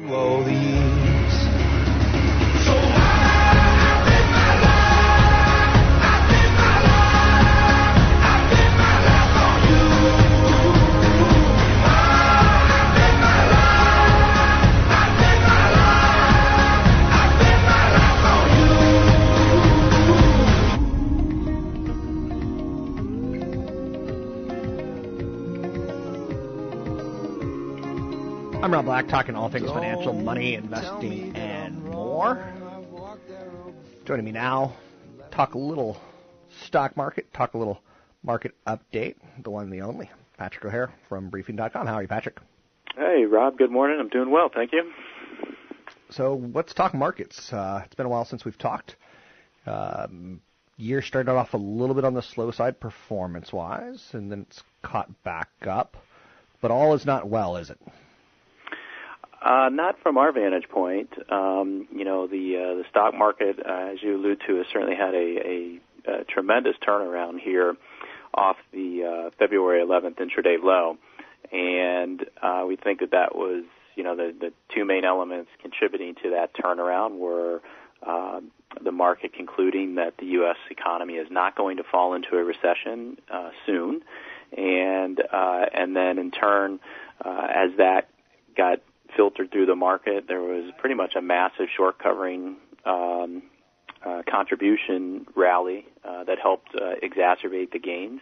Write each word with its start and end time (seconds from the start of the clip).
Slowly 0.00 0.87
I'm 28.68 28.74
Rob 28.74 28.84
Black, 28.84 29.08
talking 29.08 29.34
all 29.34 29.48
things 29.48 29.70
financial, 29.70 30.12
money, 30.12 30.52
investing, 30.52 31.34
and 31.34 31.82
more. 31.84 32.52
Joining 34.04 34.26
me 34.26 34.30
now, 34.30 34.74
talk 35.30 35.54
a 35.54 35.58
little 35.58 35.98
stock 36.66 36.94
market, 36.94 37.32
talk 37.32 37.54
a 37.54 37.56
little 37.58 37.80
market 38.22 38.54
update, 38.66 39.14
the 39.42 39.48
one 39.48 39.64
and 39.64 39.72
the 39.72 39.80
only, 39.80 40.10
Patrick 40.36 40.66
O'Hare 40.66 40.92
from 41.08 41.30
Briefing.com. 41.30 41.86
How 41.86 41.94
are 41.94 42.02
you, 42.02 42.08
Patrick? 42.08 42.40
Hey, 42.94 43.24
Rob. 43.24 43.56
Good 43.56 43.70
morning. 43.70 44.00
I'm 44.00 44.10
doing 44.10 44.30
well, 44.30 44.50
thank 44.54 44.72
you. 44.72 44.92
So 46.10 46.50
let's 46.52 46.74
talk 46.74 46.92
markets. 46.92 47.50
Uh, 47.50 47.80
it's 47.86 47.94
been 47.94 48.04
a 48.04 48.10
while 48.10 48.26
since 48.26 48.44
we've 48.44 48.58
talked. 48.58 48.96
Um, 49.64 50.42
year 50.76 51.00
started 51.00 51.30
off 51.30 51.54
a 51.54 51.56
little 51.56 51.94
bit 51.94 52.04
on 52.04 52.12
the 52.12 52.20
slow 52.20 52.50
side 52.50 52.80
performance-wise, 52.80 54.10
and 54.12 54.30
then 54.30 54.42
it's 54.42 54.62
caught 54.82 55.24
back 55.24 55.48
up. 55.66 55.96
But 56.60 56.70
all 56.70 56.92
is 56.92 57.06
not 57.06 57.30
well, 57.30 57.56
is 57.56 57.70
it? 57.70 57.80
Uh, 59.48 59.70
not 59.70 59.96
from 60.02 60.18
our 60.18 60.30
vantage 60.30 60.68
point. 60.68 61.08
Um, 61.32 61.88
you 61.90 62.04
know, 62.04 62.26
the 62.26 62.56
uh, 62.56 62.74
the 62.76 62.84
stock 62.90 63.14
market, 63.14 63.56
uh, 63.58 63.92
as 63.92 64.02
you 64.02 64.16
allude 64.16 64.42
to, 64.46 64.56
has 64.56 64.66
certainly 64.70 64.94
had 64.94 65.14
a, 65.14 65.16
a, 65.16 65.80
a 66.20 66.24
tremendous 66.24 66.74
turnaround 66.86 67.40
here 67.40 67.74
off 68.34 68.56
the 68.74 69.04
uh, 69.04 69.30
February 69.38 69.82
11th 69.82 70.16
intraday 70.16 70.62
low, 70.62 70.98
and 71.50 72.26
uh, 72.42 72.64
we 72.68 72.76
think 72.76 73.00
that 73.00 73.12
that 73.12 73.34
was, 73.34 73.64
you 73.96 74.04
know, 74.04 74.14
the 74.14 74.34
the 74.38 74.52
two 74.74 74.84
main 74.84 75.06
elements 75.06 75.50
contributing 75.62 76.14
to 76.22 76.30
that 76.30 76.54
turnaround 76.54 77.18
were. 77.18 77.62
Uh, 78.06 78.40
the 78.84 78.92
market 78.92 79.32
concluding 79.32 79.96
that 79.96 80.12
the 80.18 80.26
U.S. 80.26 80.58
economy 80.70 81.14
is 81.14 81.26
not 81.30 81.56
going 81.56 81.78
to 81.78 81.82
fall 81.82 82.14
into 82.14 82.36
a 82.36 82.44
recession 82.44 83.16
uh, 83.32 83.48
soon, 83.66 84.02
and 84.56 85.20
uh, 85.32 85.64
and 85.72 85.96
then 85.96 86.18
in 86.18 86.30
turn, 86.30 86.78
uh, 87.24 87.46
as 87.50 87.70
that 87.78 88.08
got 88.56 88.80
filtered 89.18 89.50
through 89.50 89.66
the 89.66 89.74
market. 89.74 90.26
There 90.28 90.40
was 90.40 90.70
pretty 90.78 90.94
much 90.94 91.16
a 91.16 91.20
massive 91.20 91.66
short 91.76 91.98
covering 91.98 92.56
um, 92.86 93.42
uh, 94.06 94.22
contribution 94.30 95.26
rally 95.34 95.84
uh, 96.04 96.22
that 96.24 96.38
helped 96.40 96.68
uh, 96.76 96.94
exacerbate 97.02 97.72
the 97.72 97.80
gains. 97.80 98.20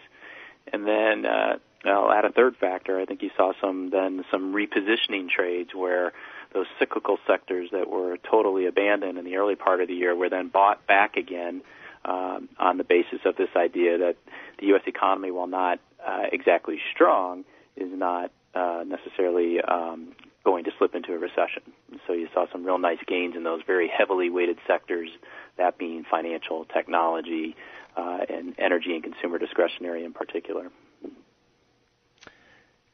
And 0.73 0.89
then 0.89 1.27
uh, 1.27 1.59
I'll 1.85 2.11
add 2.11 2.25
a 2.25 2.33
third 2.33 2.57
factor. 2.57 2.99
I 2.99 3.05
think 3.05 3.23
you 3.23 3.31
saw 3.37 3.53
some 3.61 3.91
then 3.91 4.25
some 4.31 4.55
repositioning 4.55 5.29
trades 5.29 5.71
where 5.75 6.15
those 6.55 6.67
cyclical 6.79 7.19
sectors 7.27 7.69
that 7.73 7.91
were 7.91 8.17
totally 8.17 8.65
abandoned 8.65 9.19
in 9.19 9.25
the 9.27 9.37
early 9.37 9.55
part 9.55 9.83
of 9.83 9.89
the 9.89 9.95
year 9.95 10.17
were 10.17 10.31
then 10.31 10.49
bought 10.49 10.87
back 10.87 11.19
again 11.19 11.61
um, 12.07 12.49
on 12.59 12.79
the 12.79 12.85
basis 12.85 13.21
of 13.27 13.37
this 13.37 13.51
idea 13.55 13.99
that 13.99 14.17
the 14.59 14.67
U.S. 14.69 14.83
economy, 14.87 15.31
while 15.31 15.47
not 15.47 15.79
uh, 16.05 16.23
exactly 16.33 16.79
strong, 16.95 17.45
is 17.77 17.91
not 17.93 18.31
uh, 18.55 18.83
necessarily 18.87 19.61
um, 19.61 20.13
going 20.47 20.63
to 20.63 20.71
slip 20.79 20.95
into 20.95 21.13
a 21.13 21.19
recession. 21.19 21.61
So 22.07 22.13
you 22.13 22.29
saw 22.33 22.47
some 22.53 22.65
real 22.65 22.79
nice 22.79 23.01
gains 23.05 23.35
in 23.35 23.43
those 23.43 23.63
very 23.67 23.89
heavily 23.89 24.31
weighted 24.31 24.59
sectors, 24.65 25.11
that 25.59 25.77
being 25.77 26.05
financial, 26.09 26.65
technology, 26.67 27.57
uh, 27.97 28.21
and 28.29 28.55
energy 28.57 28.95
and 28.95 29.03
consumer 29.03 29.39
discretionary 29.39 30.05
in 30.05 30.13
particular. 30.13 30.71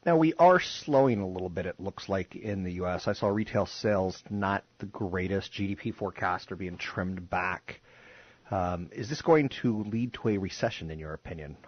Now 0.07 0.17
we 0.17 0.33
are 0.39 0.61
slowing 0.61 1.21
a 1.21 1.29
little 1.29 1.51
bit. 1.51 1.67
It 1.67 1.79
looks 1.79 2.09
like 2.09 2.35
in 2.35 2.65
the 2.65 2.73
U.S. 2.73 3.07
I 3.07 3.13
saw 3.13 3.29
retail 3.29 3.67
sales 3.67 4.25
not 4.31 4.65
the 4.79 4.87
greatest. 4.87 5.53
GDP 5.53 5.95
forecasts 5.95 6.51
are 6.51 6.57
being 6.57 6.79
trimmed 6.79 7.29
back. 7.29 7.83
Um, 8.51 8.89
is 8.93 9.11
this 9.11 9.21
going 9.21 9.51
to 9.61 9.85
lead 9.85 10.15
to 10.15 10.31
a 10.31 10.39
recession, 10.39 10.91
in 10.91 10.99
your 10.99 11.13
opinion? 11.13 11.59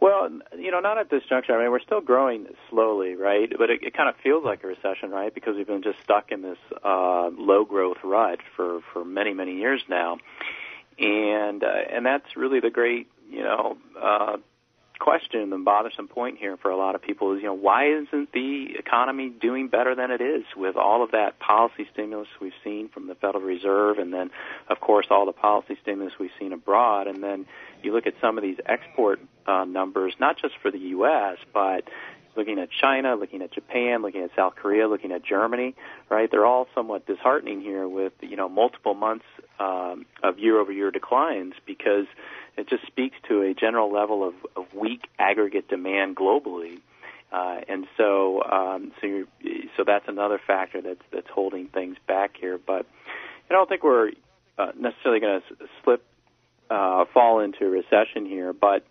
Well, 0.00 0.28
you 0.58 0.70
know, 0.70 0.80
not 0.80 0.98
at 0.98 1.10
this 1.10 1.22
juncture. 1.28 1.58
I 1.58 1.62
mean, 1.62 1.70
we're 1.70 1.80
still 1.80 2.00
growing 2.00 2.46
slowly, 2.70 3.15
right? 3.26 3.52
But 3.58 3.70
it, 3.70 3.82
it 3.82 3.94
kind 3.94 4.08
of 4.08 4.14
feels 4.22 4.44
like 4.44 4.62
a 4.62 4.68
recession, 4.68 5.10
right? 5.10 5.34
Because 5.34 5.56
we've 5.56 5.66
been 5.66 5.82
just 5.82 6.00
stuck 6.04 6.30
in 6.30 6.42
this 6.42 6.58
uh, 6.84 7.28
low 7.36 7.64
growth 7.64 7.98
rut 8.04 8.38
for 8.54 8.80
for 8.92 9.04
many 9.04 9.34
many 9.34 9.56
years 9.56 9.82
now, 9.88 10.18
and 10.98 11.62
uh, 11.64 11.82
and 11.92 12.06
that's 12.06 12.36
really 12.36 12.60
the 12.60 12.70
great 12.70 13.08
you 13.28 13.42
know 13.42 13.76
uh, 14.00 14.36
question, 15.00 15.52
and 15.52 15.64
bothersome 15.64 16.06
point 16.06 16.38
here 16.38 16.56
for 16.56 16.70
a 16.70 16.76
lot 16.76 16.94
of 16.94 17.02
people 17.02 17.32
is 17.32 17.38
you 17.38 17.48
know 17.48 17.54
why 17.54 17.88
isn't 17.88 18.30
the 18.32 18.76
economy 18.78 19.28
doing 19.28 19.66
better 19.66 19.96
than 19.96 20.12
it 20.12 20.20
is 20.20 20.44
with 20.56 20.76
all 20.76 21.02
of 21.02 21.10
that 21.10 21.40
policy 21.40 21.88
stimulus 21.92 22.28
we've 22.40 22.52
seen 22.62 22.88
from 22.88 23.08
the 23.08 23.16
Federal 23.16 23.42
Reserve, 23.42 23.98
and 23.98 24.14
then 24.14 24.30
of 24.70 24.78
course 24.80 25.06
all 25.10 25.26
the 25.26 25.32
policy 25.32 25.76
stimulus 25.82 26.12
we've 26.20 26.36
seen 26.38 26.52
abroad, 26.52 27.08
and 27.08 27.24
then 27.24 27.44
you 27.82 27.92
look 27.92 28.06
at 28.06 28.14
some 28.20 28.38
of 28.38 28.42
these 28.42 28.58
export 28.66 29.18
uh, 29.46 29.64
numbers, 29.64 30.14
not 30.20 30.36
just 30.38 30.54
for 30.62 30.70
the 30.70 30.78
U.S., 30.78 31.38
but 31.52 31.88
looking 32.36 32.58
at 32.58 32.68
China, 32.70 33.14
looking 33.14 33.42
at 33.42 33.52
Japan, 33.52 34.02
looking 34.02 34.22
at 34.22 34.30
South 34.36 34.54
Korea, 34.56 34.88
looking 34.88 35.12
at 35.12 35.24
Germany, 35.24 35.74
right? 36.08 36.30
They're 36.30 36.46
all 36.46 36.68
somewhat 36.74 37.06
disheartening 37.06 37.60
here 37.60 37.88
with, 37.88 38.12
you 38.20 38.36
know, 38.36 38.48
multiple 38.48 38.94
months 38.94 39.24
um, 39.58 40.06
of 40.22 40.38
year-over-year 40.38 40.90
declines 40.90 41.54
because 41.64 42.06
it 42.56 42.68
just 42.68 42.86
speaks 42.86 43.16
to 43.28 43.42
a 43.42 43.54
general 43.54 43.92
level 43.92 44.26
of, 44.26 44.34
of 44.56 44.66
weak 44.74 45.08
aggregate 45.18 45.68
demand 45.68 46.16
globally. 46.16 46.80
Uh, 47.32 47.60
and 47.68 47.86
so, 47.96 48.42
um, 48.44 48.92
so, 49.00 49.24
so 49.76 49.84
that's 49.84 50.06
another 50.08 50.40
factor 50.46 50.80
that's 50.80 51.02
that's 51.12 51.28
holding 51.28 51.66
things 51.66 51.96
back 52.06 52.36
here. 52.38 52.58
But 52.58 52.86
I 53.50 53.52
don't 53.52 53.68
think 53.68 53.82
we're 53.82 54.12
uh, 54.58 54.72
necessarily 54.78 55.20
going 55.20 55.40
to 55.40 55.68
slip 55.82 56.04
uh, 56.70 57.04
fall 57.12 57.40
into 57.40 57.66
a 57.66 57.68
recession 57.68 58.26
here. 58.26 58.52
But 58.52 58.84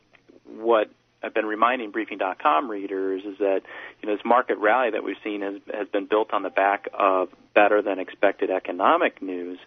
what 0.45 0.89
I've 1.25 1.33
been 1.33 1.45
reminding 1.45 1.91
Briefing.com 1.91 2.69
readers 2.69 3.23
is 3.25 3.37
that 3.39 3.61
you 4.01 4.07
know 4.07 4.15
this 4.15 4.25
market 4.25 4.57
rally 4.57 4.91
that 4.91 5.03
we've 5.03 5.17
seen 5.23 5.41
has 5.41 5.55
has 5.73 5.87
been 5.87 6.05
built 6.05 6.33
on 6.33 6.43
the 6.43 6.49
back 6.49 6.87
of 6.93 7.29
better 7.53 7.81
than 7.81 7.99
expected 7.99 8.51
economic 8.51 9.21
news. 9.21 9.57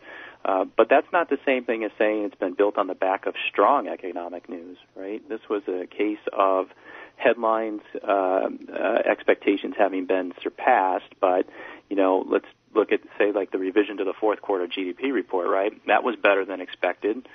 Uh, 0.44 0.64
but 0.76 0.88
that's 0.88 1.06
not 1.12 1.28
the 1.28 1.38
same 1.44 1.64
thing 1.64 1.82
as 1.82 1.90
saying 1.98 2.22
it's 2.22 2.36
been 2.36 2.54
built 2.54 2.78
on 2.78 2.86
the 2.86 2.94
back 2.94 3.26
of 3.26 3.34
strong 3.50 3.88
economic 3.88 4.48
news, 4.48 4.78
right? 4.94 5.28
This 5.28 5.40
was 5.50 5.62
a 5.66 5.86
case 5.86 6.20
of 6.32 6.68
headlines, 7.16 7.80
uh, 8.06 8.48
uh, 8.72 9.02
expectations 9.04 9.74
having 9.76 10.06
been 10.06 10.32
surpassed, 10.40 11.12
but 11.20 11.46
you 11.90 11.96
know, 11.96 12.24
let's 12.26 12.46
look 12.72 12.92
at 12.92 13.00
say 13.18 13.32
like 13.32 13.50
the 13.50 13.58
revision 13.58 13.96
to 13.96 14.04
the 14.04 14.14
fourth 14.18 14.40
quarter 14.40 14.68
GDP 14.68 15.12
report, 15.12 15.48
right? 15.48 15.72
That 15.88 16.04
was 16.04 16.14
better 16.14 16.44
than 16.44 16.60
expected 16.60 17.26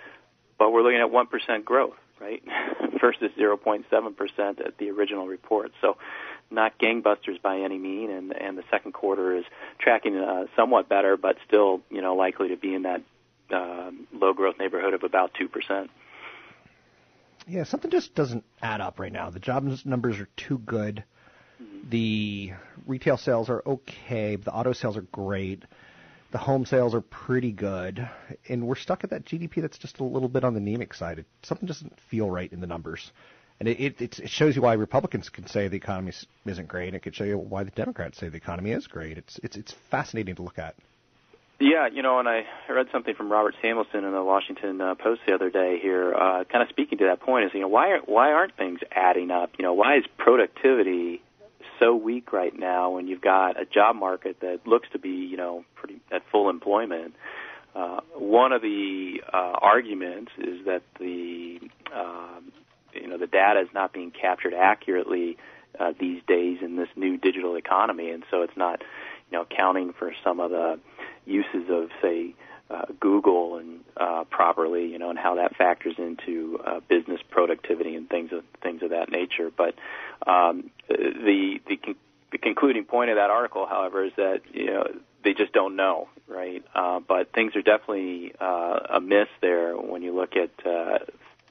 but 0.57 0.71
we're 0.71 0.81
looking 0.81 1.01
at 1.01 1.11
1% 1.11 1.65
growth, 1.65 1.97
right, 2.23 2.43
versus 3.01 3.31
0.7% 3.37 4.65
at 4.65 4.77
the 4.77 4.89
original 4.89 5.27
report. 5.27 5.71
So 5.81 5.97
not 6.49 6.79
gangbusters 6.79 7.41
by 7.41 7.59
any 7.59 7.77
mean, 7.77 8.09
and, 8.11 8.35
and 8.35 8.57
the 8.57 8.63
second 8.71 8.93
quarter 8.93 9.35
is 9.35 9.45
tracking 9.79 10.17
uh, 10.17 10.45
somewhat 10.55 10.89
better, 10.89 11.17
but 11.17 11.37
still, 11.47 11.81
you 11.89 12.01
know, 12.01 12.15
likely 12.15 12.49
to 12.49 12.57
be 12.57 12.73
in 12.73 12.83
that 12.83 13.01
uh, 13.51 13.91
low 14.13 14.33
growth 14.33 14.55
neighborhood 14.59 14.93
of 14.93 15.03
about 15.03 15.31
2%. 15.33 15.89
Yeah, 17.47 17.63
something 17.63 17.91
just 17.91 18.15
doesn't 18.15 18.45
add 18.61 18.79
up 18.79 18.99
right 18.99 19.11
now. 19.11 19.29
The 19.29 19.39
jobs 19.39 19.85
numbers 19.85 20.19
are 20.19 20.29
too 20.37 20.59
good. 20.59 21.03
Mm-hmm. 21.61 21.89
The 21.89 22.53
retail 22.87 23.17
sales 23.17 23.49
are 23.49 23.61
okay. 23.65 24.37
The 24.37 24.51
auto 24.51 24.71
sales 24.71 24.95
are 24.95 25.01
great 25.01 25.63
the 26.33 26.39
home 26.39 26.65
sales 26.65 26.95
are 26.95 27.01
pretty 27.01 27.51
good, 27.51 28.09
and 28.49 28.67
we're 28.67 28.75
stuck 28.75 29.03
at 29.03 29.11
that 29.11 29.23
GDP 29.23 29.61
that's 29.61 29.77
just 29.77 29.99
a 29.99 30.03
little 30.03 30.27
bit 30.27 30.43
on 30.43 30.55
the 30.55 30.59
anemic 30.59 30.95
side. 30.95 31.19
It, 31.19 31.27
something 31.43 31.67
doesn't 31.67 31.93
feel 32.09 32.29
right 32.29 32.51
in 32.51 32.59
the 32.59 32.65
numbers. 32.65 33.11
and 33.59 33.69
it, 33.69 33.79
it, 33.79 34.19
it 34.19 34.29
shows 34.29 34.55
you 34.55 34.63
why 34.63 34.73
Republicans 34.73 35.29
can 35.29 35.45
say 35.45 35.67
the 35.67 35.77
economy 35.77 36.11
isn't 36.47 36.67
great. 36.67 36.87
And 36.87 36.95
It 36.95 37.03
could 37.03 37.13
show 37.13 37.23
you 37.23 37.37
why 37.37 37.63
the 37.63 37.69
Democrats 37.69 38.17
say 38.17 38.29
the 38.29 38.37
economy 38.37 38.71
is 38.71 38.87
great. 38.87 39.19
It's 39.19 39.39
it's 39.43 39.55
it's 39.55 39.75
fascinating 39.91 40.35
to 40.35 40.41
look 40.41 40.57
at. 40.57 40.75
Yeah, 41.59 41.87
you 41.93 42.01
know, 42.01 42.17
and 42.17 42.27
I 42.27 42.45
read 42.67 42.87
something 42.91 43.13
from 43.13 43.31
Robert 43.31 43.53
Samuelson 43.61 44.03
in 44.03 44.11
the 44.11 44.23
Washington 44.23 44.81
uh, 44.81 44.95
Post 44.95 45.21
the 45.27 45.35
other 45.35 45.51
day 45.51 45.77
here, 45.79 46.15
uh, 46.15 46.45
kind 46.45 46.63
of 46.63 46.69
speaking 46.69 46.97
to 46.97 47.05
that 47.05 47.19
point. 47.19 47.45
Is 47.45 47.51
you 47.53 47.61
know 47.61 47.67
why 47.67 47.89
are, 47.89 47.99
why 47.99 48.31
aren't 48.31 48.57
things 48.57 48.79
adding 48.91 49.29
up? 49.29 49.51
You 49.59 49.63
know, 49.63 49.73
why 49.73 49.97
is 49.97 50.03
productivity 50.17 51.21
so 51.83 51.95
weak 51.95 52.31
right 52.31 52.57
now 52.57 52.91
when 52.91 53.07
you've 53.07 53.21
got 53.21 53.59
a 53.59 53.65
job 53.65 53.95
market 53.95 54.39
that 54.41 54.61
looks 54.65 54.87
to 54.93 54.99
be 54.99 55.09
you 55.09 55.37
know 55.37 55.65
pretty 55.75 55.99
at 56.11 56.21
full 56.31 56.49
employment? 56.49 57.15
Uh, 57.75 57.99
one 58.15 58.51
of 58.51 58.61
the 58.61 59.21
uh, 59.33 59.53
arguments 59.61 60.31
is 60.37 60.65
that 60.65 60.83
the 60.99 61.59
um, 61.93 62.51
you 62.93 63.07
know 63.07 63.17
the 63.17 63.27
data 63.27 63.61
is 63.61 63.69
not 63.73 63.91
being 63.93 64.11
captured 64.11 64.53
accurately 64.53 65.37
uh, 65.79 65.93
these 65.99 66.21
days 66.27 66.59
in 66.61 66.75
this 66.75 66.89
new 66.95 67.17
digital 67.17 67.55
economy, 67.55 68.11
and 68.11 68.23
so 68.29 68.41
it's 68.43 68.55
not 68.55 68.81
you 69.31 69.37
know 69.37 69.41
accounting 69.41 69.93
for 69.93 70.13
some 70.23 70.39
of 70.39 70.51
the 70.51 70.79
uses 71.25 71.69
of 71.69 71.89
say 72.01 72.33
uh, 72.73 72.85
Google 72.99 73.57
and 73.57 73.81
uh, 73.95 74.23
properly, 74.29 74.87
you 74.87 74.97
know, 74.97 75.09
and 75.09 75.19
how 75.19 75.35
that 75.35 75.55
factors 75.55 75.95
into 75.97 76.59
uh, 76.65 76.79
business 76.87 77.21
productivity 77.29 77.95
and 77.95 78.09
things 78.09 78.31
of 78.31 78.43
things 78.61 78.81
of 78.81 78.89
that 78.89 79.11
nature. 79.11 79.51
But 79.55 79.75
um, 80.25 80.71
the 80.87 81.59
the, 81.67 81.77
con- 81.77 81.95
the 82.31 82.37
concluding 82.37 82.85
point 82.85 83.09
of 83.11 83.17
that 83.17 83.29
article, 83.29 83.65
however, 83.67 84.05
is 84.05 84.13
that 84.17 84.41
you 84.51 84.67
know 84.67 84.87
they 85.23 85.33
just 85.33 85.53
don't 85.53 85.75
know, 85.75 86.09
right? 86.27 86.63
Uh, 86.73 86.99
but 86.99 87.31
things 87.33 87.55
are 87.55 87.61
definitely 87.61 88.33
uh, 88.39 88.79
amiss 88.89 89.29
there 89.41 89.75
when 89.77 90.01
you 90.01 90.15
look 90.15 90.35
at 90.35 90.51
uh, 90.65 90.99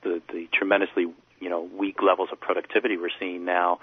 the 0.02 0.20
the 0.32 0.48
tremendously 0.52 1.06
you 1.40 1.48
know 1.48 1.62
weak 1.62 2.02
levels 2.02 2.30
of 2.32 2.40
productivity 2.40 2.96
we're 2.96 3.10
seeing 3.20 3.44
now. 3.44 3.78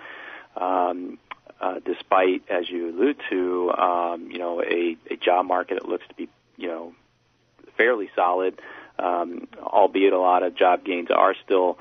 Um, 0.57 1.19
uh, 1.62 1.80
despite, 1.85 2.44
as 2.50 2.69
you 2.69 2.89
allude 2.89 3.18
to, 3.30 3.71
um, 3.71 4.31
you 4.31 4.39
know, 4.39 4.62
a, 4.62 4.95
a 5.12 5.18
job 5.18 5.45
market 5.45 5.80
that 5.81 5.89
looks 5.89 6.07
to 6.07 6.13
be, 6.15 6.30
you 6.56 6.68
know, 6.68 6.94
fairly 7.80 8.10
solid, 8.16 8.60
um, 9.00 9.48
albeit 9.64 10.12
a 10.12 10.20
lot 10.20 10.44
of 10.44 10.56
job 10.56 10.84
gains 10.84 11.08
are 11.10 11.34
still 11.46 11.78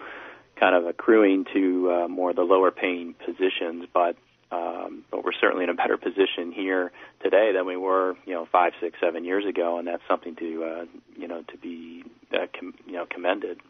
kind 0.59 0.75
of 0.75 0.87
accruing 0.87 1.45
to 1.53 1.91
uh, 1.91 2.09
more 2.09 2.31
of 2.31 2.37
the 2.37 2.43
lower 2.43 2.71
paying 2.71 3.15
positions, 3.27 3.85
but 3.93 4.17
um, 4.51 5.05
but 5.11 5.25
we're 5.25 5.33
certainly 5.39 5.65
in 5.65 5.71
a 5.71 5.75
better 5.75 5.99
position 5.99 6.53
here 6.55 6.91
today 7.23 7.53
than 7.55 7.67
we 7.67 7.77
were, 7.77 8.17
you 8.25 8.33
know, 8.33 8.49
five, 8.51 8.73
six, 8.81 8.99
seven 8.99 9.23
years 9.23 9.45
ago, 9.45 9.77
and 9.79 9.87
that's 9.87 10.03
something 10.09 10.37
to, 10.37 10.65
uh, 10.65 10.85
you 11.19 11.29
know, 11.29 11.43
to 11.43 11.59
be, 11.59 12.03
uh, 12.33 12.47
com- 12.59 12.73
you 12.87 12.95
know, 12.95 13.05
commended. 13.05 13.61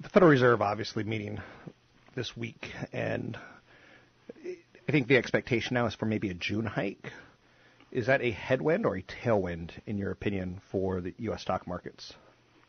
The 0.00 0.08
Federal 0.08 0.30
Reserve 0.30 0.62
obviously 0.62 1.04
meeting 1.04 1.42
this 2.14 2.34
week, 2.38 2.72
and 2.90 3.36
I 4.46 4.92
think 4.92 5.08
the 5.08 5.18
expectation 5.18 5.74
now 5.74 5.84
is 5.84 5.94
for 5.94 6.06
maybe 6.06 6.30
a 6.30 6.34
June 6.34 6.64
hike. 6.64 7.12
Is 7.90 8.06
that 8.06 8.20
a 8.20 8.30
headwind 8.30 8.84
or 8.84 8.96
a 8.96 9.02
tailwind, 9.02 9.70
in 9.86 9.96
your 9.96 10.10
opinion, 10.10 10.60
for 10.70 11.00
the 11.00 11.14
U.S. 11.18 11.42
stock 11.42 11.66
markets? 11.66 12.14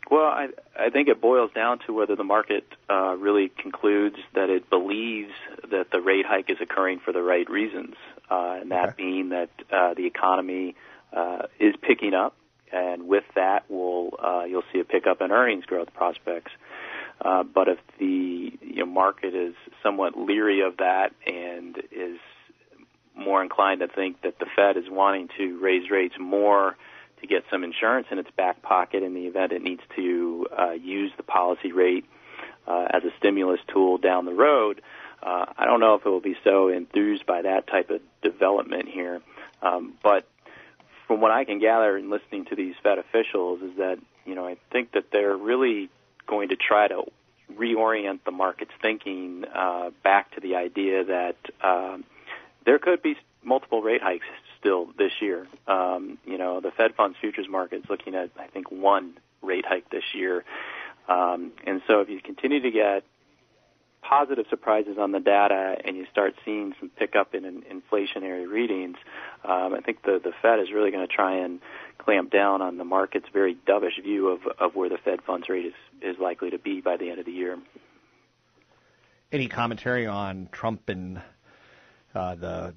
Well, 0.09 0.25
I, 0.25 0.47
I 0.77 0.89
think 0.89 1.07
it 1.07 1.21
boils 1.21 1.51
down 1.53 1.79
to 1.85 1.93
whether 1.93 2.15
the 2.15 2.23
market 2.23 2.63
uh, 2.89 3.15
really 3.15 3.49
concludes 3.49 4.15
that 4.33 4.49
it 4.49 4.69
believes 4.69 5.33
that 5.69 5.91
the 5.91 6.01
rate 6.01 6.25
hike 6.25 6.49
is 6.49 6.57
occurring 6.61 6.99
for 6.99 7.11
the 7.11 7.21
right 7.21 7.47
reasons, 7.49 7.95
uh, 8.29 8.57
and 8.61 8.71
that 8.71 8.89
okay. 8.89 8.93
being 8.97 9.29
that 9.29 9.49
uh, 9.71 9.93
the 9.93 10.07
economy 10.07 10.75
uh, 11.13 11.43
is 11.59 11.75
picking 11.81 12.13
up, 12.13 12.35
and 12.71 13.07
with 13.07 13.25
that, 13.35 13.69
will 13.69 14.11
uh, 14.23 14.45
you'll 14.45 14.63
see 14.73 14.79
a 14.79 14.85
pickup 14.85 15.21
in 15.21 15.31
earnings 15.31 15.65
growth 15.65 15.93
prospects. 15.93 16.51
Uh, 17.21 17.43
but 17.43 17.67
if 17.67 17.79
the 17.99 18.57
you 18.61 18.77
know, 18.77 18.85
market 18.85 19.35
is 19.35 19.53
somewhat 19.83 20.17
leery 20.17 20.61
of 20.61 20.77
that 20.77 21.11
and 21.27 21.77
is 21.91 22.17
more 23.19 23.43
inclined 23.43 23.81
to 23.81 23.87
think 23.87 24.21
that 24.21 24.39
the 24.39 24.45
Fed 24.55 24.77
is 24.77 24.85
wanting 24.89 25.29
to 25.37 25.59
raise 25.59 25.89
rates 25.89 26.15
more 26.19 26.75
to 27.21 27.27
get 27.27 27.43
some 27.51 27.63
insurance 27.63 28.07
in 28.11 28.19
its 28.19 28.29
back 28.37 28.61
pocket 28.61 29.03
in 29.03 29.13
the 29.13 29.27
event 29.27 29.51
it 29.51 29.61
needs 29.61 29.81
to 29.95 30.47
uh, 30.57 30.71
use 30.71 31.11
the 31.17 31.23
policy 31.23 31.71
rate 31.71 32.05
uh, 32.67 32.85
as 32.91 33.03
a 33.03 33.09
stimulus 33.17 33.59
tool 33.73 33.97
down 33.97 34.25
the 34.25 34.33
road, 34.33 34.81
uh, 35.21 35.45
I 35.57 35.65
don't 35.65 35.79
know 35.79 35.95
if 35.95 36.05
it 36.05 36.09
will 36.09 36.21
be 36.21 36.37
so 36.43 36.69
enthused 36.69 37.25
by 37.25 37.41
that 37.41 37.67
type 37.67 37.89
of 37.89 38.01
development 38.21 38.87
here. 38.87 39.21
Um, 39.61 39.95
but 40.01 40.25
from 41.07 41.19
what 41.19 41.31
I 41.31 41.43
can 41.43 41.59
gather 41.59 41.97
in 41.97 42.09
listening 42.09 42.45
to 42.45 42.55
these 42.55 42.75
Fed 42.81 42.99
officials 42.99 43.61
is 43.61 43.77
that 43.77 43.97
you 44.25 44.35
know 44.35 44.45
I 44.47 44.57
think 44.71 44.93
that 44.93 45.05
they're 45.11 45.35
really 45.35 45.89
going 46.27 46.49
to 46.49 46.55
try 46.55 46.87
to 46.87 47.03
reorient 47.53 48.19
the 48.25 48.31
market's 48.31 48.71
thinking 48.81 49.43
uh, 49.53 49.89
back 50.03 50.33
to 50.35 50.41
the 50.41 50.55
idea 50.55 51.03
that 51.03 51.35
um, 51.61 52.05
there 52.69 52.77
could 52.77 53.01
be 53.01 53.15
multiple 53.43 53.81
rate 53.81 54.03
hikes 54.03 54.27
still 54.59 54.89
this 54.95 55.11
year. 55.21 55.47
Um, 55.67 56.19
you 56.23 56.37
know, 56.37 56.61
the 56.61 56.69
Fed 56.69 56.93
funds 56.93 57.17
futures 57.19 57.47
market 57.49 57.77
is 57.77 57.85
looking 57.89 58.13
at, 58.13 58.29
I 58.37 58.45
think, 58.45 58.71
one 58.71 59.17
rate 59.41 59.65
hike 59.67 59.89
this 59.89 60.03
year. 60.13 60.43
Um, 61.07 61.51
and 61.65 61.81
so 61.87 62.01
if 62.01 62.09
you 62.09 62.21
continue 62.21 62.61
to 62.61 62.69
get 62.69 63.03
positive 64.03 64.45
surprises 64.51 64.97
on 64.99 65.11
the 65.11 65.19
data 65.19 65.77
and 65.83 65.97
you 65.97 66.05
start 66.11 66.35
seeing 66.45 66.75
some 66.79 66.89
pickup 66.89 67.33
in, 67.33 67.43
in 67.43 67.63
inflationary 67.63 68.47
readings, 68.47 68.97
um, 69.43 69.73
I 69.73 69.81
think 69.83 70.03
the, 70.03 70.21
the 70.23 70.33
Fed 70.39 70.59
is 70.59 70.71
really 70.71 70.91
going 70.91 71.07
to 71.07 71.11
try 71.11 71.37
and 71.37 71.61
clamp 71.97 72.29
down 72.29 72.61
on 72.61 72.77
the 72.77 72.85
market's 72.85 73.29
very 73.33 73.57
dovish 73.67 73.99
view 74.03 74.29
of, 74.29 74.41
of 74.59 74.75
where 74.75 74.89
the 74.89 74.99
Fed 75.03 75.23
funds 75.23 75.49
rate 75.49 75.65
is, 75.65 75.73
is 76.03 76.17
likely 76.19 76.51
to 76.51 76.59
be 76.59 76.81
by 76.81 76.97
the 76.97 77.09
end 77.09 77.17
of 77.17 77.25
the 77.25 77.31
year. 77.31 77.57
Any 79.31 79.47
commentary 79.47 80.05
on 80.05 80.49
Trump 80.51 80.87
and 80.87 81.19
uh, 82.15 82.35
the 82.35 82.73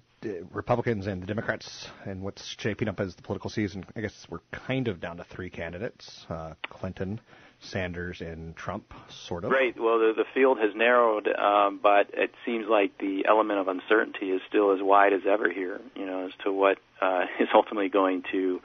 Republicans 0.52 1.06
and 1.06 1.23
the 1.23 1.26
Democrats 1.26 1.88
and 2.05 2.23
what's 2.23 2.55
shaping 2.58 2.88
up 2.88 3.00
as 3.00 3.14
the 3.14 3.23
political 3.23 3.50
season? 3.50 3.84
I 3.96 4.00
guess 4.00 4.26
we're 4.31 4.40
kind 4.52 4.88
of 4.88 5.00
down 5.00 5.17
to 5.17 5.25
three 5.25 5.50
candidates: 5.50 6.26
uh, 6.31 6.55
Clinton, 6.69 7.20
Sanders, 7.61 8.20
and 8.20 8.56
Trump, 8.56 8.94
sort 9.08 9.44
of. 9.44 9.50
Right. 9.50 9.75
Well, 9.79 9.99
the, 9.99 10.12
the 10.17 10.25
field 10.34 10.58
has 10.58 10.75
narrowed, 10.75 11.29
um, 11.29 11.81
but 11.82 12.11
it 12.12 12.31
seems 12.46 12.67
like 12.69 12.99
the 12.99 13.25
element 13.29 13.61
of 13.61 13.69
uncertainty 13.69 14.31
is 14.31 14.40
still 14.49 14.73
as 14.73 14.79
wide 14.81 15.12
as 15.12 15.23
ever 15.29 15.50
here. 15.50 15.81
You 15.96 16.06
know, 16.06 16.26
as 16.26 16.32
to 16.44 16.52
what 16.52 16.79
uh, 17.00 17.25
is 17.40 17.49
ultimately 17.55 17.88
going 17.88 18.23
to 18.32 18.61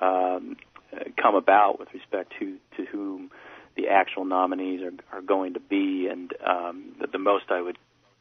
um, 0.00 0.56
come 1.20 1.34
about 1.34 1.78
with 1.78 1.88
respect 1.94 2.32
to 2.38 2.56
to 2.76 2.84
whom 2.86 3.30
the 3.74 3.88
actual 3.88 4.24
nominees 4.24 4.82
are, 4.82 5.18
are 5.18 5.22
going 5.22 5.54
to 5.54 5.60
be, 5.60 6.08
and 6.10 6.32
um, 6.46 6.94
the, 7.00 7.06
the 7.06 7.18
most 7.18 7.46
I 7.50 7.60
would 7.60 7.78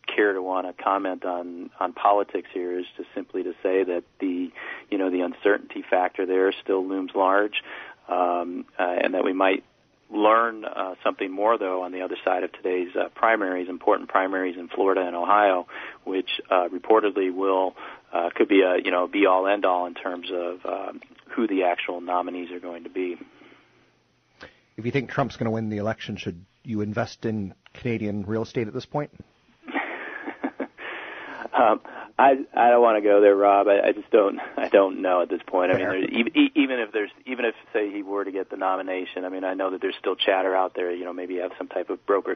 care 0.07 0.33
to 0.33 0.41
want 0.41 0.67
to 0.67 0.83
comment 0.83 1.25
on 1.25 1.69
on 1.79 1.93
politics 1.93 2.49
here 2.53 2.77
is 2.77 2.85
just 2.97 3.09
simply 3.13 3.43
to 3.43 3.53
say 3.63 3.83
that 3.83 4.03
the 4.19 4.51
you 4.89 4.97
know 4.97 5.09
the 5.09 5.21
uncertainty 5.21 5.83
factor 5.87 6.25
there 6.25 6.51
still 6.63 6.87
looms 6.87 7.11
large, 7.15 7.63
um, 8.07 8.65
uh, 8.77 8.83
and 8.83 9.13
that 9.13 9.23
we 9.23 9.33
might 9.33 9.63
learn 10.13 10.65
uh, 10.65 10.95
something 11.03 11.31
more 11.31 11.57
though 11.57 11.83
on 11.83 11.91
the 11.91 12.01
other 12.01 12.17
side 12.23 12.43
of 12.43 12.51
today's 12.51 12.89
uh, 12.95 13.09
primaries, 13.15 13.69
important 13.69 14.09
primaries 14.09 14.57
in 14.57 14.67
Florida 14.67 15.01
and 15.01 15.15
Ohio, 15.15 15.67
which 16.03 16.29
uh, 16.49 16.67
reportedly 16.67 17.33
will 17.33 17.75
uh, 18.13 18.29
could 18.35 18.47
be 18.47 18.61
a 18.61 18.77
you 18.83 18.91
know 18.91 19.07
be 19.07 19.25
all 19.25 19.47
end 19.47 19.65
all 19.65 19.85
in 19.85 19.93
terms 19.93 20.29
of 20.33 20.65
um, 20.65 21.01
who 21.35 21.47
the 21.47 21.63
actual 21.63 22.01
nominees 22.01 22.51
are 22.51 22.59
going 22.59 22.83
to 22.83 22.89
be. 22.89 23.17
If 24.77 24.85
you 24.85 24.91
think 24.91 25.09
Trump's 25.09 25.37
going 25.37 25.45
to 25.45 25.51
win 25.51 25.69
the 25.69 25.77
election, 25.77 26.17
should 26.17 26.45
you 26.63 26.81
invest 26.81 27.25
in 27.25 27.53
Canadian 27.73 28.23
real 28.25 28.43
estate 28.43 28.67
at 28.67 28.73
this 28.73 28.85
point? 28.85 29.11
Um, 31.53 31.81
I 32.17 32.35
I 32.55 32.69
don't 32.69 32.81
want 32.81 33.01
to 33.01 33.07
go 33.07 33.21
there, 33.21 33.35
Rob. 33.35 33.67
I, 33.67 33.89
I 33.89 33.91
just 33.91 34.09
don't 34.11 34.39
I 34.57 34.69
don't 34.69 35.01
know 35.01 35.21
at 35.21 35.29
this 35.29 35.41
point. 35.45 35.71
I 35.71 35.77
mean, 35.77 36.09
even 36.13 36.51
even 36.55 36.79
if 36.79 36.91
there's 36.91 37.11
even 37.25 37.45
if 37.45 37.55
say 37.73 37.91
he 37.91 38.03
were 38.03 38.23
to 38.23 38.31
get 38.31 38.49
the 38.49 38.57
nomination, 38.57 39.25
I 39.25 39.29
mean, 39.29 39.43
I 39.43 39.53
know 39.53 39.71
that 39.71 39.81
there's 39.81 39.95
still 39.99 40.15
chatter 40.15 40.55
out 40.55 40.73
there. 40.75 40.93
You 40.93 41.05
know, 41.05 41.13
maybe 41.13 41.37
have 41.37 41.51
some 41.57 41.67
type 41.67 41.89
of 41.89 42.05
broker 42.05 42.35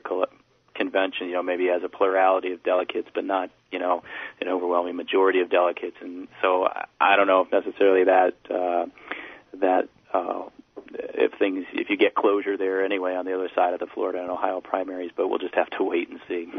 convention. 0.75 1.27
You 1.27 1.33
know, 1.33 1.43
maybe 1.43 1.67
has 1.67 1.81
a 1.83 1.89
plurality 1.89 2.51
of 2.51 2.63
delegates, 2.63 3.07
but 3.13 3.23
not 3.23 3.51
you 3.71 3.79
know 3.79 4.03
an 4.41 4.47
overwhelming 4.47 4.95
majority 4.95 5.39
of 5.41 5.49
delegates. 5.49 5.97
And 6.01 6.27
so 6.41 6.67
I 6.99 7.15
don't 7.15 7.27
know 7.27 7.41
if 7.41 7.51
necessarily 7.51 8.05
that 8.05 8.33
uh, 8.49 8.85
that 9.59 9.87
uh, 10.13 10.49
if 10.93 11.37
things 11.39 11.65
if 11.73 11.89
you 11.89 11.97
get 11.97 12.15
closure 12.15 12.57
there 12.57 12.83
anyway 12.83 13.15
on 13.15 13.25
the 13.25 13.33
other 13.33 13.49
side 13.55 13.73
of 13.73 13.79
the 13.79 13.87
Florida 13.87 14.21
and 14.21 14.29
Ohio 14.29 14.61
primaries, 14.61 15.11
but 15.15 15.27
we'll 15.27 15.39
just 15.39 15.55
have 15.55 15.69
to 15.71 15.83
wait 15.83 16.09
and 16.09 16.19
see. 16.27 16.51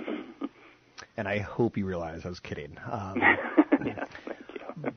And 1.16 1.26
I 1.26 1.38
hope 1.38 1.76
you 1.76 1.86
realize 1.86 2.24
I 2.24 2.28
was 2.28 2.40
kidding. 2.40 2.76
Um, 2.90 3.16
yeah, 3.84 4.04
thank 4.26 4.92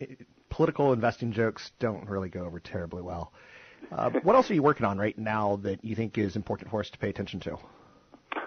you. 0.00 0.16
political 0.48 0.92
investing 0.92 1.32
jokes 1.32 1.70
don't 1.78 2.08
really 2.08 2.28
go 2.28 2.44
over 2.44 2.60
terribly 2.60 3.02
well. 3.02 3.32
Uh, 3.90 4.10
what 4.22 4.36
else 4.36 4.50
are 4.50 4.54
you 4.54 4.62
working 4.62 4.86
on 4.86 4.98
right 4.98 5.18
now 5.18 5.56
that 5.62 5.84
you 5.84 5.94
think 5.94 6.16
is 6.16 6.36
important 6.36 6.70
for 6.70 6.80
us 6.80 6.90
to 6.90 6.98
pay 6.98 7.08
attention 7.10 7.40
to? 7.40 7.58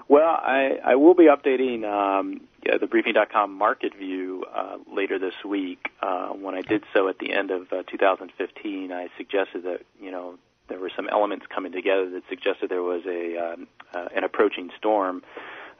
Well, 0.07 0.27
I, 0.29 0.79
I 0.83 0.95
will 0.95 1.15
be 1.15 1.25
updating 1.25 1.83
um, 1.83 2.41
yeah, 2.65 2.77
the 2.77 2.87
briefing.com 2.87 3.53
market 3.53 3.95
view 3.95 4.45
uh, 4.53 4.77
later 4.91 5.19
this 5.19 5.33
week. 5.43 5.89
Uh, 6.01 6.29
when 6.29 6.55
I 6.55 6.61
did 6.61 6.83
so 6.93 7.07
at 7.07 7.19
the 7.19 7.33
end 7.33 7.51
of 7.51 7.71
uh, 7.71 7.83
2015, 7.89 8.91
I 8.91 9.07
suggested 9.17 9.63
that 9.63 9.81
you 9.99 10.11
know 10.11 10.35
there 10.67 10.79
were 10.79 10.91
some 10.95 11.09
elements 11.09 11.45
coming 11.53 11.71
together 11.71 12.09
that 12.11 12.23
suggested 12.29 12.69
there 12.69 12.83
was 12.83 13.03
a 13.05 13.37
um, 13.37 13.67
uh, 13.93 14.07
an 14.15 14.23
approaching 14.23 14.69
storm 14.77 15.23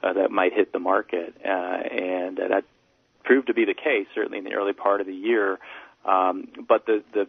uh, 0.02 0.12
that 0.12 0.30
might 0.30 0.52
hit 0.52 0.72
the 0.72 0.78
market, 0.78 1.34
uh, 1.44 1.48
and 1.48 2.38
that 2.38 2.64
proved 3.24 3.48
to 3.48 3.54
be 3.54 3.64
the 3.64 3.74
case 3.74 4.06
certainly 4.14 4.38
in 4.38 4.44
the 4.44 4.54
early 4.54 4.72
part 4.72 5.00
of 5.00 5.06
the 5.06 5.14
year. 5.14 5.58
Um, 6.04 6.48
but 6.68 6.86
the 6.86 7.02
the 7.12 7.26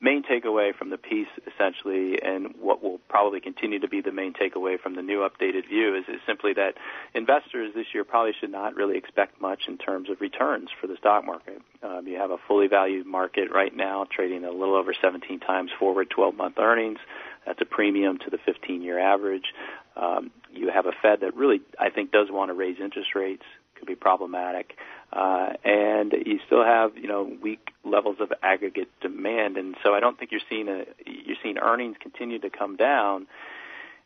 main 0.00 0.22
takeaway 0.22 0.74
from 0.74 0.90
the 0.90 0.96
piece, 0.96 1.28
essentially, 1.46 2.20
and 2.22 2.54
what 2.58 2.82
will 2.82 2.98
probably 3.08 3.40
continue 3.40 3.78
to 3.78 3.88
be 3.88 4.00
the 4.00 4.12
main 4.12 4.32
takeaway 4.32 4.80
from 4.80 4.94
the 4.94 5.02
new 5.02 5.28
updated 5.28 5.68
view, 5.68 5.94
is, 5.94 6.04
is 6.08 6.20
simply 6.26 6.54
that 6.54 6.74
investors 7.14 7.72
this 7.74 7.86
year 7.92 8.02
probably 8.02 8.32
should 8.40 8.50
not 8.50 8.74
really 8.74 8.96
expect 8.96 9.40
much 9.40 9.64
in 9.68 9.76
terms 9.76 10.08
of 10.08 10.20
returns 10.20 10.70
for 10.80 10.86
the 10.86 10.96
stock 10.96 11.24
market. 11.24 11.60
Um, 11.82 12.06
you 12.06 12.16
have 12.16 12.30
a 12.30 12.38
fully 12.48 12.66
valued 12.66 13.06
market 13.06 13.50
right 13.52 13.74
now, 13.74 14.06
trading 14.10 14.44
a 14.44 14.50
little 14.50 14.74
over 14.74 14.94
17 14.94 15.40
times 15.40 15.70
forward 15.78 16.08
12-month 16.16 16.58
earnings. 16.58 16.98
That's 17.46 17.60
a 17.60 17.66
premium 17.66 18.18
to 18.18 18.30
the 18.30 18.38
15-year 18.38 18.98
average. 18.98 19.52
Um, 19.96 20.30
you 20.52 20.70
have 20.70 20.86
a 20.86 20.92
Fed 21.02 21.20
that 21.20 21.36
really, 21.36 21.60
I 21.78 21.90
think, 21.90 22.12
does 22.12 22.28
want 22.30 22.50
to 22.50 22.54
raise 22.54 22.78
interest 22.80 23.14
rates. 23.14 23.44
Could 23.76 23.86
be 23.86 23.94
problematic. 23.94 24.76
Uh, 25.12 25.54
and 25.64 26.12
you 26.12 26.38
still 26.46 26.64
have 26.64 26.96
you 26.96 27.08
know 27.08 27.30
weak 27.42 27.70
levels 27.84 28.16
of 28.20 28.32
aggregate 28.42 28.88
demand, 29.00 29.56
and 29.56 29.74
so 29.82 29.94
I 29.94 30.00
don't 30.00 30.18
think 30.18 30.30
you're 30.30 30.40
seeing 30.48 30.68
a 30.68 30.84
you're 31.06 31.36
seeing 31.42 31.58
earnings 31.58 31.96
continue 31.98 32.38
to 32.40 32.50
come 32.50 32.76
down, 32.76 33.26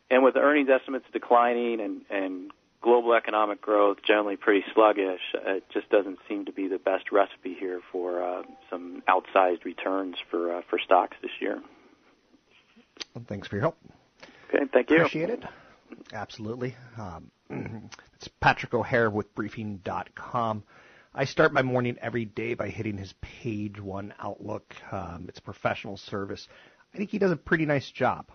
and 0.09 0.23
with 0.23 0.35
earnings 0.35 0.69
estimates 0.69 1.05
declining 1.11 1.81
and 1.81 2.01
and 2.09 2.51
global 2.81 3.13
economic 3.13 3.61
growth 3.61 3.97
generally 4.05 4.35
pretty 4.35 4.63
sluggish, 4.73 5.21
it 5.33 5.63
just 5.73 5.89
doesn't 5.89 6.19
seem 6.29 6.45
to 6.45 6.51
be 6.51 6.67
the 6.67 6.77
best 6.77 7.11
recipe 7.11 7.55
here 7.59 7.81
for 7.91 8.23
uh, 8.23 8.43
some 8.69 9.03
outsized 9.09 9.65
returns 9.65 10.15
for 10.31 10.55
uh, 10.55 10.61
for 10.69 10.79
stocks 10.79 11.17
this 11.21 11.31
year. 11.39 11.61
Well, 13.13 13.25
thanks 13.27 13.47
for 13.47 13.55
your 13.55 13.63
help. 13.63 13.77
Okay, 14.49 14.65
thank 14.71 14.89
you. 14.89 14.97
Appreciate 14.97 15.29
it. 15.29 15.43
Absolutely. 16.13 16.75
Um, 16.97 17.31
it's 18.15 18.27
Patrick 18.39 18.73
O'Hare 18.73 19.09
with 19.09 19.33
Briefing.com. 19.35 20.63
I 21.13 21.25
start 21.25 21.53
my 21.53 21.61
morning 21.61 21.97
every 22.01 22.25
day 22.25 22.55
by 22.55 22.69
hitting 22.69 22.97
his 22.97 23.13
page 23.21 23.79
one 23.79 24.13
outlook. 24.19 24.75
Um, 24.91 25.25
it's 25.29 25.39
a 25.39 25.43
professional 25.43 25.97
service. 25.97 26.47
I 26.93 26.97
think 26.97 27.09
he 27.09 27.19
does 27.19 27.31
a 27.31 27.37
pretty 27.37 27.65
nice 27.65 27.89
job 27.89 28.27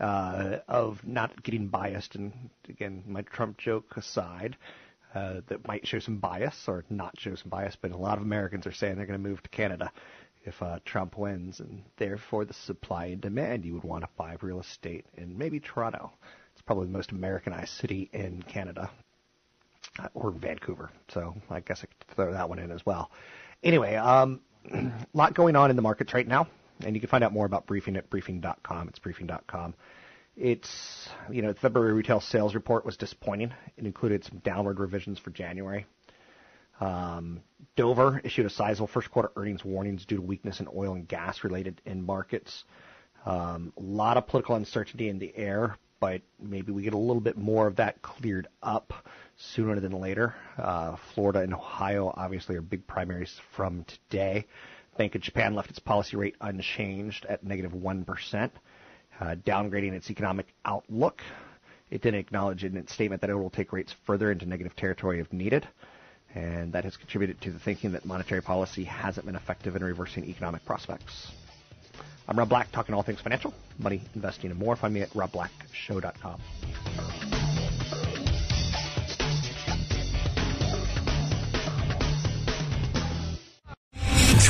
uh, 0.00 0.58
of 0.66 1.06
not 1.06 1.42
getting 1.42 1.68
biased. 1.68 2.16
And 2.16 2.50
again, 2.68 3.04
my 3.06 3.22
Trump 3.22 3.58
joke 3.58 3.96
aside, 3.96 4.56
uh, 5.14 5.42
that 5.48 5.66
might 5.68 5.86
show 5.86 5.98
some 5.98 6.18
bias 6.18 6.64
or 6.66 6.84
not 6.88 7.18
show 7.18 7.34
some 7.34 7.50
bias, 7.50 7.76
but 7.80 7.90
a 7.90 7.96
lot 7.96 8.16
of 8.16 8.22
Americans 8.24 8.66
are 8.66 8.72
saying 8.72 8.96
they're 8.96 9.06
going 9.06 9.22
to 9.22 9.28
move 9.28 9.42
to 9.42 9.50
Canada 9.50 9.92
if 10.44 10.60
uh, 10.62 10.78
Trump 10.84 11.16
wins, 11.16 11.60
and 11.60 11.84
therefore 11.98 12.44
the 12.44 12.54
supply 12.54 13.06
and 13.06 13.20
demand 13.20 13.64
you 13.64 13.74
would 13.74 13.84
want 13.84 14.02
to 14.02 14.10
buy 14.16 14.36
real 14.40 14.58
estate 14.58 15.06
in 15.14 15.38
maybe 15.38 15.60
Toronto. 15.60 16.12
It's 16.62 16.66
probably 16.68 16.86
the 16.86 16.92
most 16.92 17.10
Americanized 17.10 17.70
city 17.70 18.08
in 18.12 18.40
Canada, 18.42 18.88
or 20.14 20.30
Vancouver. 20.30 20.90
So 21.08 21.34
I 21.50 21.58
guess 21.58 21.80
I 21.82 21.86
could 21.86 22.14
throw 22.14 22.32
that 22.34 22.48
one 22.48 22.60
in 22.60 22.70
as 22.70 22.86
well. 22.86 23.10
Anyway, 23.64 23.96
um, 23.96 24.40
a 24.72 24.92
lot 25.12 25.34
going 25.34 25.56
on 25.56 25.70
in 25.70 25.76
the 25.76 25.82
markets 25.82 26.14
right 26.14 26.28
now, 26.28 26.46
and 26.84 26.94
you 26.94 27.00
can 27.00 27.10
find 27.10 27.24
out 27.24 27.32
more 27.32 27.46
about 27.46 27.66
briefing 27.66 27.96
at 27.96 28.08
briefing.com. 28.08 28.86
It's 28.86 29.00
briefing.com. 29.00 29.74
It's 30.36 31.08
you 31.32 31.42
know 31.42 31.52
the 31.52 31.58
February 31.58 31.94
retail 31.94 32.20
sales 32.20 32.54
report 32.54 32.86
was 32.86 32.96
disappointing. 32.96 33.52
It 33.76 33.84
included 33.84 34.22
some 34.22 34.38
downward 34.38 34.78
revisions 34.78 35.18
for 35.18 35.30
January. 35.30 35.84
Um, 36.80 37.42
Dover 37.74 38.20
issued 38.22 38.46
a 38.46 38.50
sizable 38.50 38.86
first 38.86 39.10
quarter 39.10 39.32
earnings 39.34 39.64
warnings 39.64 40.04
due 40.06 40.14
to 40.14 40.22
weakness 40.22 40.60
in 40.60 40.68
oil 40.72 40.94
and 40.94 41.08
gas 41.08 41.42
related 41.42 41.82
end 41.84 42.04
markets. 42.04 42.62
Um, 43.26 43.72
a 43.76 43.82
lot 43.82 44.16
of 44.16 44.28
political 44.28 44.54
uncertainty 44.54 45.08
in 45.08 45.18
the 45.18 45.36
air, 45.36 45.76
but 46.02 46.20
maybe 46.40 46.72
we 46.72 46.82
get 46.82 46.94
a 46.94 46.98
little 46.98 47.20
bit 47.20 47.38
more 47.38 47.68
of 47.68 47.76
that 47.76 48.02
cleared 48.02 48.48
up 48.60 48.92
sooner 49.36 49.78
than 49.78 49.92
later. 49.92 50.34
Uh, 50.58 50.96
Florida 51.14 51.38
and 51.42 51.54
Ohio 51.54 52.12
obviously 52.16 52.56
are 52.56 52.60
big 52.60 52.84
primaries 52.88 53.40
from 53.54 53.84
today. 53.84 54.44
Bank 54.98 55.14
of 55.14 55.20
Japan 55.20 55.54
left 55.54 55.70
its 55.70 55.78
policy 55.78 56.16
rate 56.16 56.34
unchanged 56.40 57.24
at 57.26 57.44
negative 57.44 57.72
1, 57.72 58.04
uh, 58.08 58.50
downgrading 59.46 59.92
its 59.92 60.10
economic 60.10 60.46
outlook. 60.64 61.22
It 61.88 62.02
didn't 62.02 62.18
acknowledge 62.18 62.64
in 62.64 62.76
its 62.76 62.92
statement 62.92 63.20
that 63.20 63.30
it 63.30 63.34
will 63.34 63.50
take 63.50 63.72
rates 63.72 63.94
further 64.04 64.32
into 64.32 64.44
negative 64.44 64.74
territory 64.74 65.20
if 65.20 65.32
needed. 65.32 65.68
And 66.34 66.72
that 66.72 66.82
has 66.82 66.96
contributed 66.96 67.40
to 67.42 67.52
the 67.52 67.60
thinking 67.60 67.92
that 67.92 68.04
monetary 68.04 68.42
policy 68.42 68.82
hasn't 68.82 69.24
been 69.24 69.36
effective 69.36 69.76
in 69.76 69.84
reversing 69.84 70.24
economic 70.24 70.64
prospects. 70.64 71.30
I'm 72.28 72.38
Rob 72.38 72.48
Black, 72.48 72.70
talking 72.72 72.94
all 72.94 73.02
things 73.02 73.20
financial, 73.20 73.52
money, 73.78 74.00
investing, 74.14 74.50
and 74.50 74.58
more. 74.58 74.76
Find 74.76 74.94
me 74.94 75.02
at 75.02 75.10
robblackshow.com. 75.10 76.40